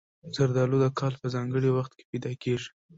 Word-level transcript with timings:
زردالو 0.35 0.77
د 0.83 0.87
کال 0.99 1.13
په 1.21 1.27
ځانګړي 1.33 1.69
وخت 1.77 1.91
کې 1.97 2.07
پیدا 2.11 2.31
کېږي. 2.43 2.69